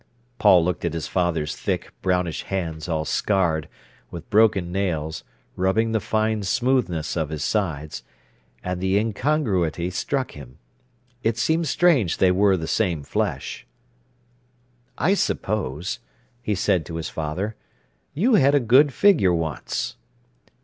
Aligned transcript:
Paul 0.39 0.65
looked 0.65 0.83
at 0.83 0.95
his 0.95 1.05
father's 1.05 1.55
thick, 1.55 1.93
brownish 2.01 2.41
hands 2.45 2.89
all 2.89 3.05
scarred, 3.05 3.69
with 4.09 4.31
broken 4.31 4.71
nails, 4.71 5.23
rubbing 5.55 5.91
the 5.91 5.99
fine 5.99 6.41
smoothness 6.41 7.15
of 7.15 7.29
his 7.29 7.43
sides, 7.43 8.01
and 8.63 8.81
the 8.81 8.97
incongruity 8.97 9.91
struck 9.91 10.31
him. 10.31 10.57
It 11.21 11.37
seemed 11.37 11.67
strange 11.67 12.17
they 12.17 12.31
were 12.31 12.57
the 12.57 12.65
same 12.67 13.03
flesh. 13.03 13.67
"I 14.97 15.13
suppose," 15.13 15.99
he 16.41 16.55
said 16.55 16.83
to 16.87 16.95
his 16.95 17.09
father, 17.09 17.55
"you 18.15 18.33
had 18.33 18.55
a 18.55 18.59
good 18.59 18.91
figure 18.91 19.35
once." 19.35 19.97